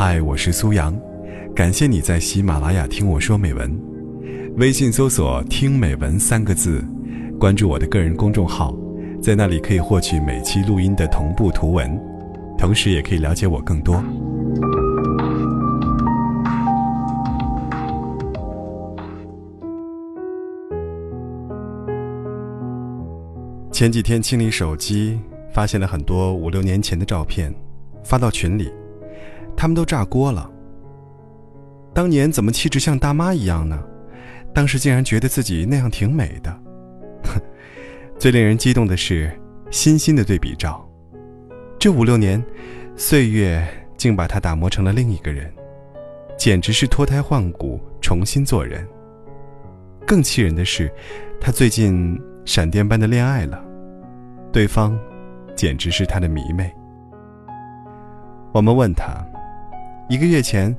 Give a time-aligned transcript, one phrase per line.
[0.00, 0.96] 嗨，我是苏阳，
[1.56, 3.68] 感谢你在喜马拉雅听我说美文。
[4.56, 6.84] 微信搜索“听美文”三个字，
[7.36, 8.72] 关注我的个人公众号，
[9.20, 12.00] 在那里可以获取每期录音的同步图文，
[12.56, 14.00] 同时也可以了解我更多。
[23.72, 25.18] 前几天清理手机，
[25.52, 27.52] 发现了很多五六年前的照片，
[28.04, 28.70] 发到群里，
[29.58, 30.48] 他们都炸锅了。
[31.92, 33.76] 当年怎么气质像大妈一样呢？
[34.54, 36.50] 当时竟然觉得自己那样挺美的。
[37.24, 37.40] 哼
[38.16, 39.32] 最令人激动的是
[39.68, 40.88] 欣欣的对比照，
[41.76, 42.40] 这五六年，
[42.94, 43.66] 岁月
[43.96, 45.52] 竟把她打磨成了另一个人，
[46.36, 48.86] 简直是脱胎换骨，重新做人。
[50.06, 50.88] 更气人的是，
[51.40, 53.60] 她最近闪电般的恋爱了。
[54.52, 54.96] 对方，
[55.56, 56.72] 简直是他的迷妹。
[58.52, 59.22] 我们问他，
[60.08, 60.74] 一个月前，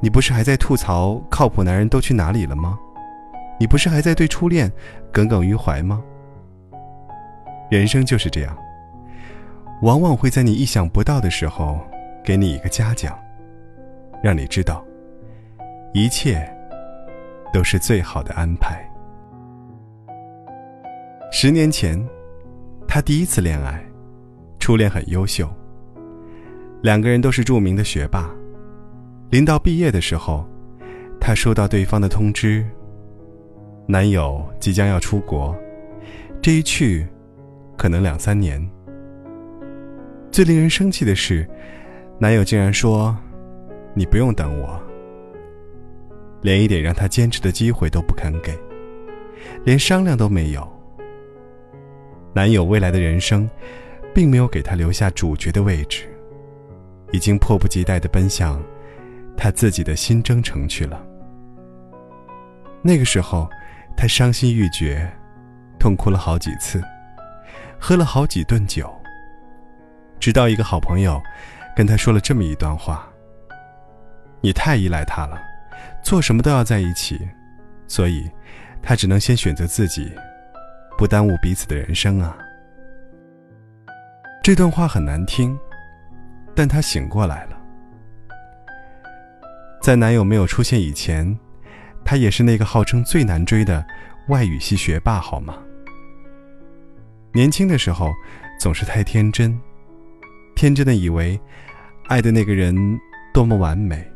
[0.00, 2.78] 你不是还在吐槽靠谱男人都去哪里了吗？
[3.58, 4.70] 你不是还在对初恋
[5.12, 6.02] 耿耿于怀吗？
[7.70, 8.56] 人生就是这样，
[9.82, 11.80] 往往会在你意想不到的时候，
[12.24, 13.16] 给你一个嘉奖，
[14.22, 14.84] 让你知道，
[15.94, 16.44] 一切
[17.52, 18.84] 都是最好的安排。
[21.30, 22.04] 十年前。
[22.88, 23.82] 他第一次恋爱，
[24.58, 25.48] 初恋很优秀。
[26.82, 28.28] 两个人都是著名的学霸。
[29.32, 30.46] 临到毕业的时候，
[31.18, 32.62] 她收到对方的通知，
[33.86, 35.56] 男友即将要出国，
[36.42, 37.06] 这一去，
[37.78, 38.62] 可能两三年。
[40.30, 41.48] 最令人生气的是，
[42.18, 43.16] 男友竟然说
[43.96, 44.78] ：“你不用等我。”
[46.42, 48.54] 连一点让他坚持的机会都不肯给，
[49.64, 50.70] 连商量都没有。
[52.34, 53.48] 男友未来的人生，
[54.12, 56.04] 并没有给他留下主角的位置，
[57.12, 58.62] 已经迫不及待地奔向
[59.42, 61.04] 他自己的新征程去了。
[62.80, 63.50] 那个时候，
[63.96, 65.12] 他伤心欲绝，
[65.80, 66.80] 痛哭了好几次，
[67.76, 68.88] 喝了好几顿酒。
[70.20, 71.20] 直到一个好朋友
[71.74, 73.04] 跟他说了这么一段话
[74.40, 75.36] ：“你太依赖他了，
[76.04, 77.18] 做什么都要在一起，
[77.88, 78.30] 所以，
[78.80, 80.12] 他只能先选择自己。”
[80.96, 82.38] 不耽误彼此的人生啊！
[84.40, 85.58] 这段话很难听，
[86.54, 87.58] 但他醒过来了。
[89.82, 91.36] 在男友没有出现以前，
[92.04, 93.84] 她也是那个号称最难追的
[94.28, 95.58] 外语系学霸，好吗？
[97.32, 98.12] 年轻的时候
[98.60, 99.60] 总是太天真，
[100.54, 101.38] 天真的以为
[102.06, 102.74] 爱的那个人
[103.34, 104.08] 多么完美，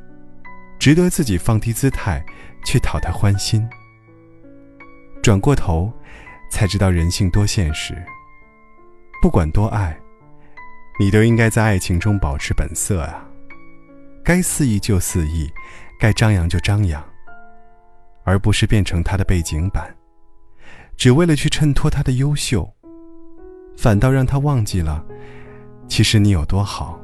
[0.79, 2.25] 值得自己放低姿态
[2.65, 3.69] 去讨他欢心。
[5.23, 5.93] 转过头。
[6.49, 7.93] 才知道人性多现实。
[9.21, 9.99] 不管多爱，
[10.97, 13.29] 你都应该在爱情中保持本色啊！
[14.27, 15.49] 该肆意就肆意，
[16.01, 17.01] 该张扬就张扬，
[18.25, 19.95] 而不是变成他的背景板，
[20.97, 22.69] 只为了去衬托他的优秀，
[23.79, 25.07] 反倒让他忘记了，
[25.87, 27.01] 其实你有多好。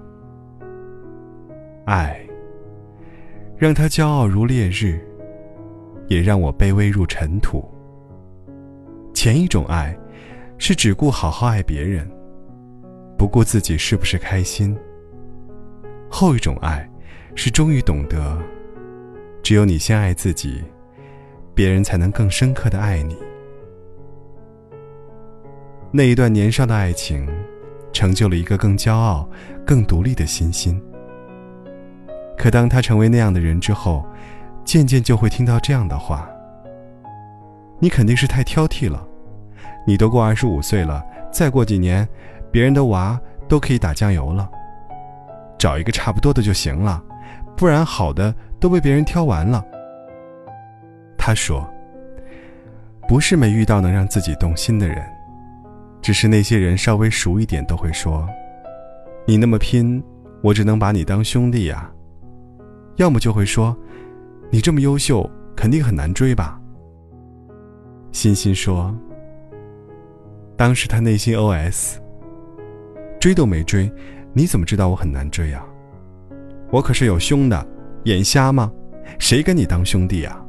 [1.84, 2.20] 爱，
[3.56, 5.00] 让他骄傲如烈日，
[6.08, 7.72] 也让我卑微如尘土。
[9.14, 9.96] 前一种爱，
[10.58, 12.04] 是只顾好好爱别人，
[13.16, 14.74] 不顾自己是不是开心；
[16.10, 16.88] 后一种爱，
[17.34, 18.38] 是终于懂得，
[19.42, 20.62] 只有你先爱自己，
[21.54, 23.16] 别人才能更深刻的爱你。
[25.90, 27.28] 那一段年少的爱情，
[27.92, 29.28] 成就了一个更骄傲、
[29.66, 30.80] 更独立的欣欣。
[32.36, 34.06] 可当他成为那样的人之后，
[34.64, 36.28] 渐渐就会听到这样的话
[37.78, 39.06] ：“你肯定是太挑剔了。”
[39.84, 42.08] 你都过二十五岁了，再过几年，
[42.52, 44.48] 别人的娃都可以打酱油了。
[45.58, 47.02] 找一个差不多的就行了，
[47.56, 49.64] 不然好的都被别人挑完了。
[51.16, 51.68] 他说
[53.06, 55.00] ：“不是没遇到能让自己动心的人，
[56.00, 58.28] 只是那些人稍微熟一点都会说，
[59.26, 60.02] 你那么拼，
[60.42, 61.88] 我只能把你当兄弟呀。
[62.96, 63.76] 要么就会说，
[64.50, 66.60] 你这么优秀，肯定很难追吧。”
[68.10, 68.94] 欣欣说。
[70.54, 71.96] 当时他内心 OS：“
[73.18, 73.90] 追都没追，
[74.32, 75.64] 你怎么知道我很难追啊？
[76.72, 77.66] 我可是有胸的，
[78.04, 78.72] 眼瞎吗？
[79.18, 80.42] 谁跟你当兄弟啊？”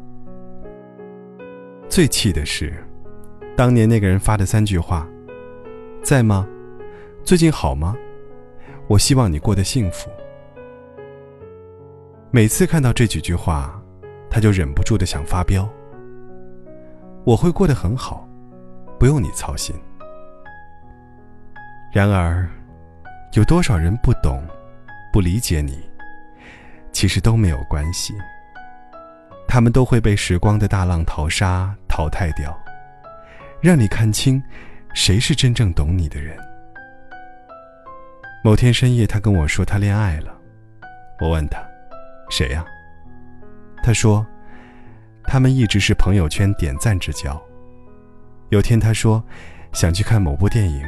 [1.89, 2.73] 最气的是，
[3.57, 5.05] 当年那个人发的三句话
[6.01, 6.47] ：“在吗？
[7.25, 7.93] 最近好吗？
[8.87, 10.09] 我希望你过得幸福。”
[12.31, 13.77] 每次看到这几句话，
[14.29, 15.69] 他就忍不住的想发飙。
[17.25, 18.25] 我会过得很好，
[18.97, 19.75] 不用你操心。
[21.93, 22.49] 然而，
[23.33, 24.41] 有多少人不懂、
[25.11, 25.83] 不理解你？
[26.93, 28.13] 其实都没有关系。
[29.47, 32.57] 他们都会被时光的大浪淘沙淘汰掉，
[33.61, 34.41] 让你看清
[34.93, 36.37] 谁是真正懂你的人。
[38.43, 40.35] 某天深夜，他跟我说他恋爱了，
[41.19, 41.61] 我问他
[42.31, 42.65] ：“谁呀？”
[43.83, 44.25] 他说
[45.25, 47.41] ：“他们一直是朋友圈点赞之交。
[48.49, 49.23] 有天他说
[49.71, 50.83] 想去看某部电影，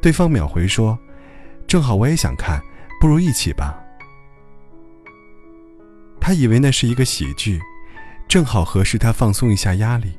[0.00, 0.98] 对方秒回说
[1.66, 2.60] ：‘正好我也想看，
[3.00, 3.78] 不如一起吧。’
[6.32, 7.60] 他以为那是一个喜剧，
[8.26, 10.18] 正好合适他放松一下压力，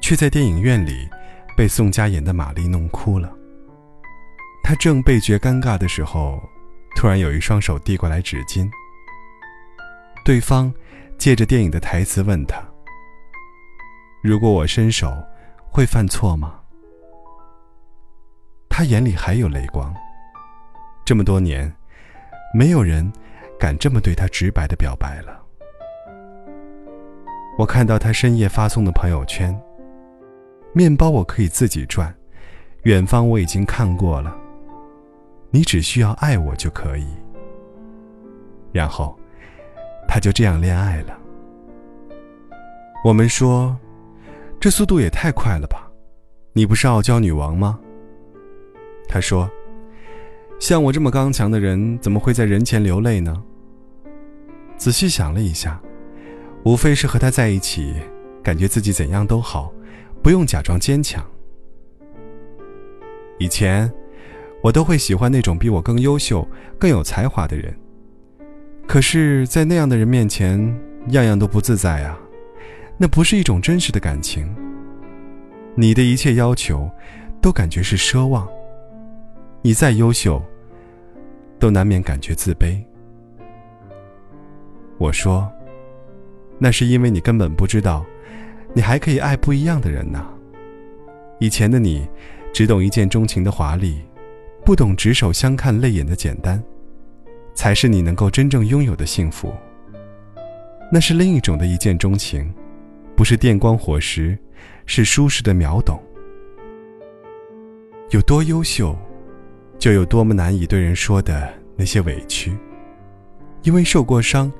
[0.00, 1.08] 却在电影院里
[1.56, 3.34] 被宋佳演的玛丽弄哭了。”
[4.62, 6.40] 他正倍觉尴尬的时候，
[6.94, 8.70] 突然有一双手递过来纸巾。
[10.24, 10.72] 对方
[11.18, 12.62] 借着电影的台词问他
[14.22, 15.12] ：“如果我伸手，
[15.72, 16.60] 会犯错吗？”
[18.70, 19.92] 他眼里还有泪光。
[21.04, 21.74] 这么多年，
[22.54, 23.12] 没有人
[23.60, 25.38] 敢这么对他直白的表白了。
[27.58, 29.54] 我看到他深夜发送的朋友圈
[30.72, 32.12] ：“面包我可以自己赚，
[32.84, 34.34] 远方我已经看过了。”
[35.52, 37.06] 你只需要爱我就可以。
[38.72, 39.14] 然后，
[40.08, 41.18] 他就这样恋爱了。
[43.04, 43.76] 我们说，
[44.58, 45.90] 这速度也太快了吧？
[46.54, 47.78] 你不是傲娇女王吗？
[49.06, 49.50] 他说
[50.58, 53.36] ：“像我这么刚强的人，怎么会在人前流泪呢？”
[54.80, 55.78] 仔细想了一下，
[56.64, 57.92] 无非是和他在一起，
[58.42, 59.70] 感觉自己怎样都好，
[60.22, 61.22] 不用假装坚强。
[63.38, 63.92] 以前。
[64.62, 66.46] 我都会喜欢那种比我更优秀、
[66.78, 67.74] 更有才华的人。
[68.86, 70.60] 可是，在那样的人面前，
[71.12, 72.18] 样样都不自在啊！
[72.98, 74.54] 那不是一种真实的感情。
[75.74, 76.90] 你的一切要求，
[77.40, 78.46] 都感觉是奢望。
[79.62, 80.42] 你再优秀，
[81.58, 82.78] 都难免感觉自卑。
[85.00, 85.50] 我说，
[86.58, 88.04] 那是因为你根本不知道，
[88.74, 90.28] 你还可以爱不一样的人呢。
[91.38, 92.06] 以前的你，
[92.52, 93.98] 只懂一见钟情的华丽。
[94.62, 96.62] 不懂执手相看泪眼的简单，
[97.54, 99.54] 才是你能够真正拥有的幸福。
[100.92, 102.52] 那是另一种的一见钟情，
[103.16, 104.38] 不是电光火石，
[104.84, 105.98] 是舒适的秒懂。
[108.10, 108.94] 有多优秀，
[109.78, 112.54] 就有多么难以对人说的那些委屈。
[113.62, 114.50] 因为受过伤，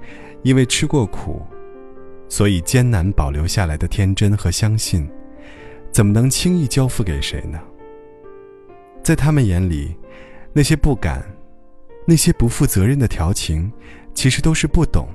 [0.43, 1.43] 因为吃过苦，
[2.29, 5.09] 所以艰难保留下来的天真和相信，
[5.91, 7.61] 怎么能轻易交付给谁呢？
[9.03, 9.97] 在他们眼里，
[10.53, 11.25] 那些不敢、
[12.07, 13.71] 那些不负责任的调情，
[14.15, 15.09] 其实都是不懂。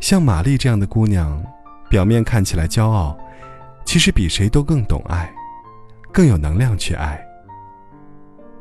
[0.00, 1.42] 像玛丽这样的姑娘，
[1.88, 3.16] 表面看起来骄傲，
[3.84, 5.32] 其实比谁都更懂爱，
[6.12, 7.22] 更有能量去爱。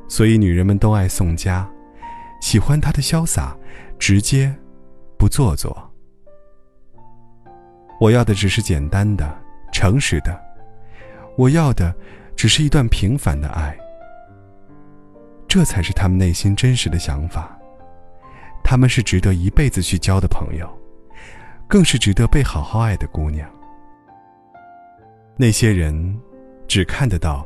[0.07, 1.69] 所以女人们都爱宋佳，
[2.41, 3.57] 喜欢她的潇洒、
[3.97, 4.53] 直接、
[5.23, 5.89] 不做作。
[7.97, 9.33] 我要的只是简单的、
[9.71, 10.37] 诚实的，
[11.37, 11.95] 我要的。
[12.35, 13.73] 只是一段平凡的爱，
[15.47, 17.57] 这才是他们内心真实的想法。
[18.65, 20.67] 他们是值得一辈子去交的朋友，
[21.69, 23.49] 更是值得被好好爱的姑娘。
[25.37, 26.19] 那些人
[26.67, 27.45] 只看得到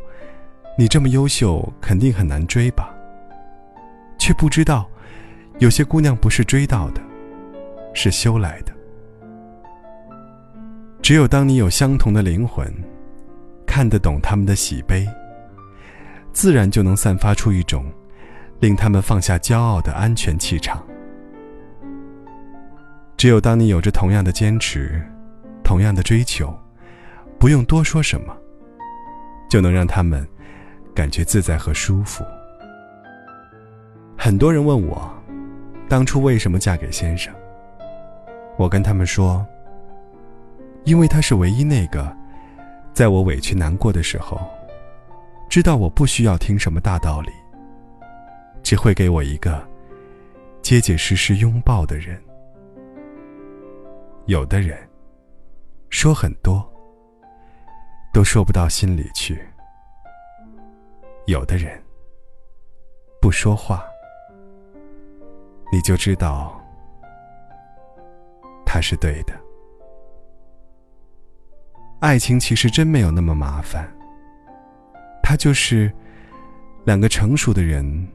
[0.79, 2.91] 你这么优秀，肯定很难追吧？
[4.17, 4.89] 却不知道，
[5.59, 7.01] 有些姑娘不是追到的，
[7.97, 8.71] 是修来的。
[11.01, 12.71] 只有当你有相同的灵魂。
[13.69, 15.07] 看得懂他们的喜悲，
[16.31, 17.85] 自然就能散发出一种
[18.59, 20.83] 令他们放下骄傲的安全气场。
[23.17, 24.99] 只有当你有着同样的坚持，
[25.63, 26.57] 同样的追求，
[27.37, 28.35] 不用多说什么，
[29.47, 30.27] 就能让他们
[30.95, 32.23] 感觉自在和舒服。
[34.17, 35.07] 很多人问我，
[35.87, 37.31] 当初为什么嫁给先生？
[38.57, 39.45] 我跟他们说，
[40.83, 42.15] 因为他是唯一那个。
[42.93, 44.41] 在我委屈难过的时候，
[45.47, 47.29] 知道我不需要听什么大道理，
[48.63, 49.63] 只会给我一个
[50.63, 52.19] 结结实实拥抱的人。
[54.25, 54.75] 有的人
[55.91, 56.67] 说很多，
[58.11, 59.35] 都说不到心里去；
[61.27, 61.79] 有的人
[63.21, 63.85] 不说话，
[65.71, 66.56] 你就知道
[68.67, 69.33] 他是对的。
[72.01, 73.89] 爱情其实真没有那么麻烦，
[75.23, 75.91] 它就是
[76.83, 78.07] 两个成熟的人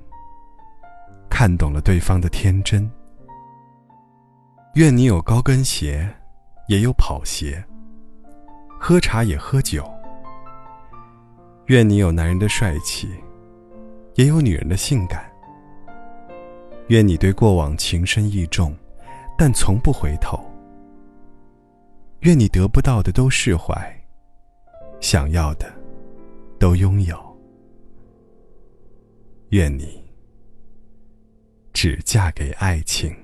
[1.30, 2.88] 看懂了对方的天真。
[4.74, 6.08] 愿你有高跟鞋，
[6.68, 7.60] 也有跑鞋；
[8.78, 9.90] 喝茶也喝酒。
[11.66, 13.08] 愿你有男人的帅气，
[14.14, 15.24] 也有女人的性感。
[16.88, 18.76] 愿你对过往情深意重，
[19.36, 20.38] 但从不回头。
[22.20, 23.74] 愿你得不到的都释怀，
[25.00, 25.72] 想要的
[26.58, 27.18] 都拥有。
[29.48, 30.02] 愿你
[31.72, 33.14] 只嫁给爱情。